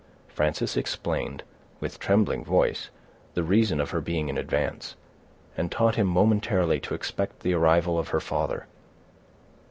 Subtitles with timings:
[0.29, 1.43] Frances explained,
[1.79, 2.89] with trembling voice,
[3.35, 4.95] the reason of her being in advance,
[5.55, 8.65] and taught him momentarily to expect the arrival of her father.